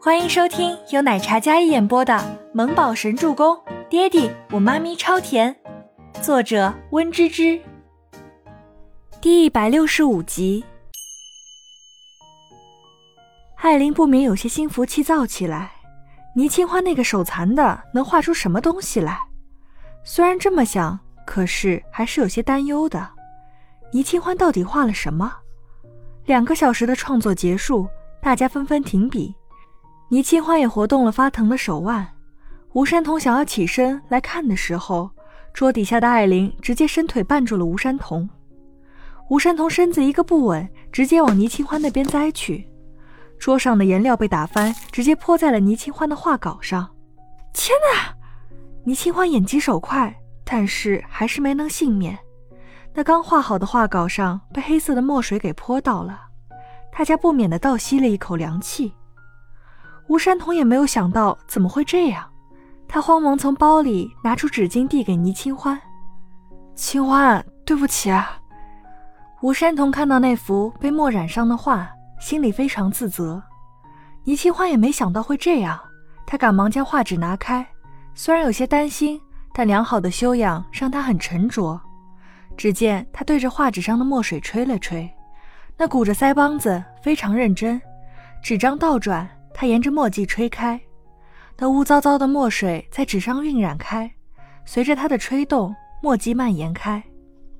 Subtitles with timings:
[0.00, 2.14] 欢迎收听由奶茶一演播的
[2.52, 3.56] 《萌宝神助攻》，
[3.88, 5.54] 爹地我妈咪超甜，
[6.22, 7.60] 作者温芝芝。
[9.20, 10.64] 第一百六十五集，
[13.56, 15.72] 艾琳不免有些心浮气躁起来。
[16.36, 19.18] 倪清欢那个手残的能画出什么东西来？
[20.04, 20.96] 虽然这么想，
[21.26, 23.04] 可是还是有些担忧的。
[23.90, 25.38] 倪清欢到底画了什么？
[26.26, 27.88] 两个小时的创作结束，
[28.22, 29.34] 大家纷纷停笔。
[30.10, 32.08] 倪清欢也活动了发疼的手腕。
[32.72, 35.10] 吴山童想要起身来看的时候，
[35.52, 38.28] 桌底下的艾琳直接伸腿绊住了吴山童。
[39.28, 42.66] 吴山童身子一个不稳，直接往倪清欢那边栽去。
[43.38, 46.88] 桌上的颜料被打翻，直接泼在了倪清欢的画稿上。
[47.52, 48.14] 天哪！
[48.84, 52.18] 倪清欢眼疾手快，但是还是没能幸免。
[52.94, 56.18] 那刚画好的画稿上被黑色的墨水给泼到了，
[56.96, 58.92] 大家不免的倒吸了一口凉气。
[60.08, 62.24] 吴山童也没有想到怎么会这样，
[62.88, 65.80] 他慌忙从包里拿出纸巾递给倪清欢。
[66.74, 68.38] 清欢，对不起啊。
[69.42, 71.88] 吴山童看到那幅被墨染上的画。
[72.18, 73.40] 心里非常自责，
[74.24, 75.78] 倪清欢也没想到会这样，
[76.26, 77.64] 他赶忙将画纸拿开，
[78.12, 79.20] 虽然有些担心，
[79.52, 81.80] 但良好的修养让他很沉着。
[82.56, 85.08] 只见他对着画纸上的墨水吹了吹，
[85.76, 87.80] 那鼓着腮帮子，非常认真。
[88.42, 89.28] 纸张倒转，
[89.60, 90.80] 他沿着墨迹吹开，
[91.56, 94.08] 那乌糟糟的墨水在纸上晕染开，
[94.64, 97.02] 随着他的吹动，墨迹蔓延开，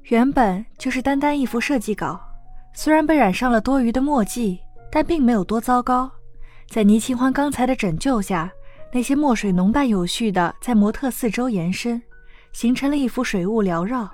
[0.04, 2.20] 原本就是单单一幅设计稿。
[2.72, 4.60] 虽然被染上了多余的墨迹，
[4.92, 6.08] 但并没有多糟糕。
[6.68, 8.48] 在倪清欢刚才的拯救下，
[8.92, 12.00] 那些墨水浓淡有序地在模特四周延伸，
[12.52, 14.08] 形成了一幅水雾缭绕，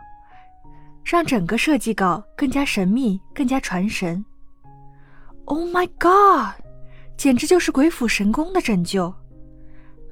[1.05, 4.25] 让整个设计稿更加神秘、更加传神。
[5.45, 6.64] Oh my god！
[7.17, 9.13] 简直就是鬼斧神工的拯救。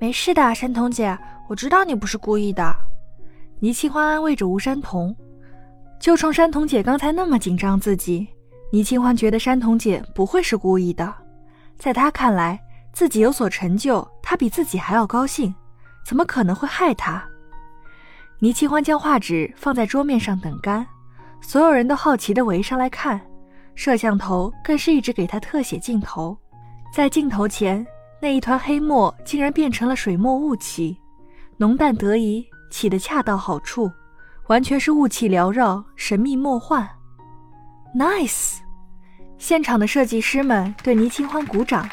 [0.01, 1.17] 没事的，山童姐，
[1.49, 2.75] 我知道你不是故意的。
[3.61, 5.15] 倪清欢安慰着吴山童，
[6.01, 8.27] 就冲山童姐刚才那么紧张自己。
[8.73, 11.15] 倪清欢觉得山童姐不会是故意的，
[11.79, 12.59] 在她看来，
[12.93, 15.55] 自己有所成就，她比自己还要高兴，
[16.05, 17.23] 怎么可能会害她？
[18.41, 20.85] 倪清欢将画纸放在桌面上等干，
[21.41, 23.21] 所有人都好奇地围上来看，
[23.77, 26.37] 摄像头更是一直给她特写镜头，
[26.93, 27.85] 在镜头前
[28.21, 30.95] 那一团黑墨竟然变成了水墨雾气，
[31.57, 33.91] 浓淡得宜，起得恰到好处，
[34.49, 36.87] 完全是雾气缭绕，神秘莫幻。
[37.97, 38.59] Nice，
[39.39, 41.89] 现场的设计师们对倪清欢鼓掌。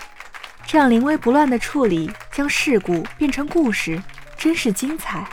[0.68, 4.04] 这样临危不乱的处理，将事故变成故事，
[4.38, 5.26] 真是精彩。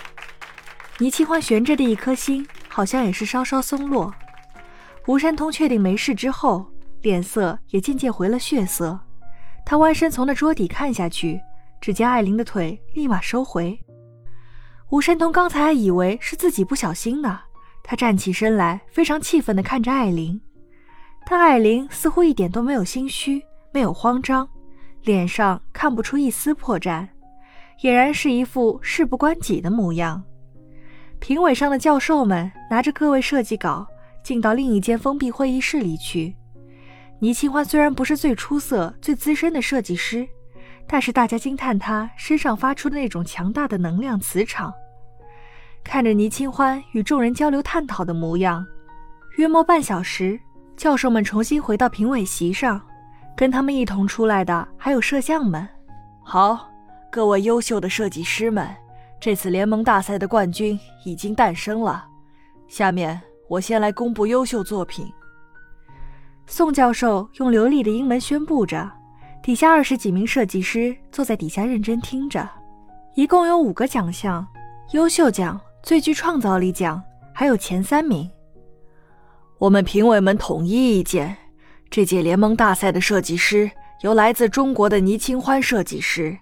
[0.99, 4.15] 倪清欢悬着的一颗心，好像也是稍稍松落。
[5.09, 6.65] 吴山通确定没事之后，
[7.03, 8.99] 脸色也渐渐回了血色。
[9.67, 11.41] 他弯身从那桌底看下去，
[11.81, 13.77] 只见艾琳的腿立马收回。
[14.91, 17.41] 吴山通刚才还以为是自己不小心呢，
[17.83, 20.41] 他站起身来，非常气愤地看着艾琳。
[21.29, 24.49] 但艾琳似乎一点都没有心虚，没有慌张，
[25.03, 27.09] 脸上看不出一丝破绽，
[27.83, 30.23] 俨然是一副事不关己的模样。
[31.19, 33.85] 评委上的教授们拿着各位设计稿
[34.23, 36.37] 进到另一间封闭会议室里去。
[37.19, 40.29] 倪清欢虽然不是最出色、最资深的设计师，
[40.87, 44.73] 但是大家惊叹他身上发出的那种强大的能量磁场。
[45.83, 48.67] 看着倪清欢与众人交流探讨的模样，
[49.37, 50.39] 约莫半小时。
[50.77, 52.79] 教授们重新回到评委席上，
[53.35, 55.67] 跟他们一同出来的还有摄像们。
[56.23, 56.69] 好，
[57.11, 58.69] 各位优秀的设计师们，
[59.19, 62.07] 这次联盟大赛的冠军已经诞生了。
[62.69, 65.11] 下面我先来公布优秀作品。
[66.49, 68.89] 宋教授用流利的英文宣布着，
[69.43, 72.49] 底下二十几名设计师坐在底下认真听着。
[73.15, 74.47] 一共有五个奖项：
[74.93, 77.03] 优秀奖、最具创造力奖，
[77.35, 78.31] 还有前三名。
[79.59, 81.37] 我们评委们统一意见，
[81.91, 83.69] 这届联盟大赛的设计师
[84.03, 86.39] 由来自中国的倪清欢设计师，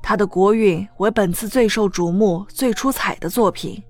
[0.00, 3.82] 他的国运为本次最受瞩目、最出彩的作品。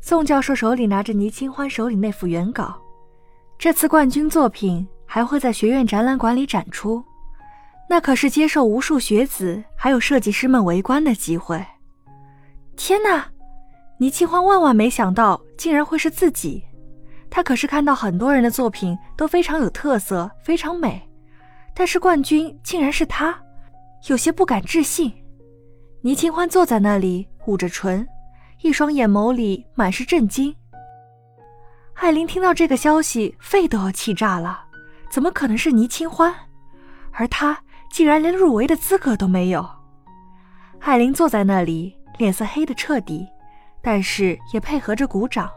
[0.00, 2.80] 宋教授手里拿着倪清欢手里那幅原稿，
[3.60, 7.04] 这次冠军作品还会在学院展览馆里展出，
[7.90, 11.62] 那可是接受无数学子还有设计师们围观的机会。
[12.74, 13.30] 天哪，
[13.98, 16.64] 倪清欢万万没想到，竟然会是自己。
[17.28, 21.06] 他可是看到很多人的作品都非常有特色，非常美，
[21.74, 23.38] 但是冠军竟然是他，
[24.08, 25.12] 有些不敢置信。
[26.00, 28.08] 倪清欢坐在那里，捂着唇，
[28.62, 30.56] 一双眼眸里满是震惊。
[32.00, 34.64] 艾琳听到这个消息，肺都要气炸了，
[35.10, 36.34] 怎么可能是倪清欢？
[37.12, 37.58] 而他
[37.90, 39.68] 竟然连入围的资格都没有。
[40.80, 43.28] 艾琳坐在那里，脸色黑得彻底，
[43.82, 45.50] 但是也配合着鼓掌。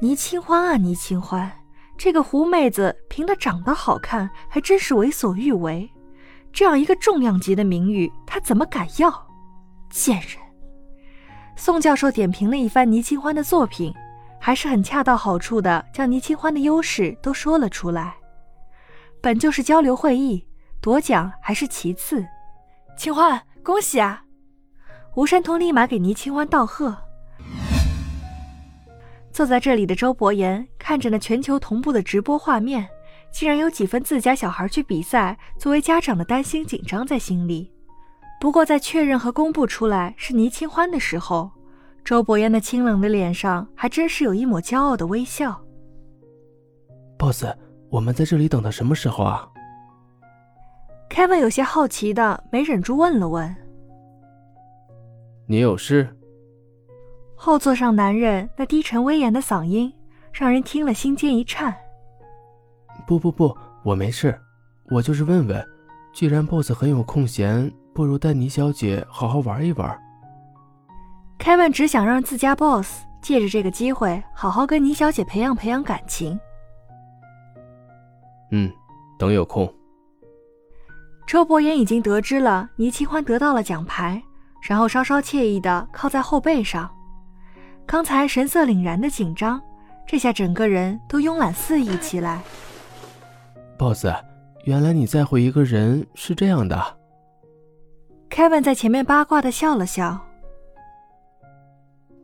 [0.00, 1.52] 倪清欢啊，倪清欢，
[1.96, 5.88] 这个狐妹子凭她长得好看，还真是为所欲为。
[6.52, 9.28] 这样一个重量级的名誉，她怎么敢要？
[9.88, 10.42] 贱人！
[11.54, 13.94] 宋教授点评了一番倪清欢的作品，
[14.44, 18.16] 还是很恰到好处的将倪清欢的优势都说了出来。
[19.20, 20.44] 本就是交流会议，
[20.80, 22.26] 夺奖还是其次。
[22.96, 24.24] 清欢，恭喜啊！
[25.14, 26.96] 吴山童立马给倪清欢道贺。
[29.30, 32.88] 坐在这里的周伯言看着那全球同步的直播画面，
[33.30, 37.70] 竟然有几分自家小孩去比赛，作为家长的担心紧张在心里。
[38.40, 41.48] 不过在确认和公布出来是倪清欢的时候，
[42.04, 45.60] 周伯言那清冷的脸上还真是有一抹骄傲的微笑。
[47.18, 47.44] boss。
[47.88, 49.46] 我们在这里等到什么时候啊
[51.10, 53.54] ？Kevin 有些好奇的，没忍住问了问
[55.46, 56.08] ：“你有事？”
[57.36, 59.92] 后座上男人那低沉威严的嗓音，
[60.32, 61.76] 让人听了心尖一颤。
[63.06, 64.40] “不不不，我没事，
[64.88, 65.62] 我就是问问，
[66.14, 70.00] 既然 boss 很有空闲，不如带倪小姐好好玩一玩。
[71.42, 76.38] ”Kevin 只想让自家 boss 借着这个机会，好好跟倪小姐培养培养感情。
[78.52, 78.72] 嗯，
[79.18, 79.68] 等有空。
[81.26, 84.22] 周伯言已经得知了倪清欢得到了奖牌，
[84.68, 86.88] 然后稍稍惬意的靠在后背上。
[87.86, 89.60] 刚才神色凛然的紧张，
[90.06, 92.40] 这下整个人都慵懒肆意起来。
[93.76, 94.06] boss，
[94.64, 96.80] 原来你在乎一个人是这样的。
[98.30, 100.20] Kevin 在前面八卦的笑了笑。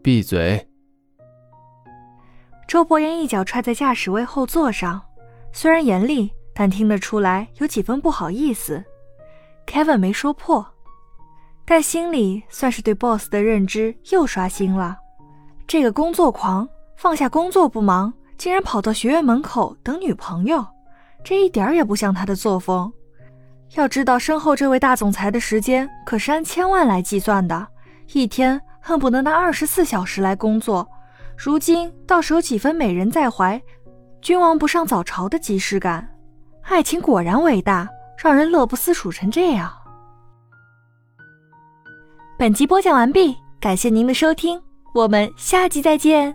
[0.08, 0.66] 闭嘴。
[2.66, 5.02] 周伯言一脚踹在驾驶位后座上。
[5.52, 8.82] 虽然严厉，但听得出来有几分不好意思。
[9.66, 10.66] Kevin 没说破，
[11.66, 14.96] 但心里算是对 Boss 的认知又刷新了。
[15.66, 16.66] 这个工作狂
[16.96, 20.66] 放下工作不忙，竟然跑到学院门口等女朋友，
[21.22, 22.90] 这一点也不像他的作风。
[23.74, 27.68] 要知道，身后这位大总裁的时间可是按千万来计算的，
[28.14, 30.88] 一天恨不能拿二十四小时来工作。
[31.36, 33.60] 如今倒是有几分美人在怀。
[34.22, 36.08] 君王不上早朝的即视感，
[36.62, 37.86] 爱情果然伟大，
[38.16, 39.70] 让人乐不思蜀成这样。
[42.38, 44.58] 本集播讲完毕，感谢您的收听，
[44.94, 46.34] 我们下集再见。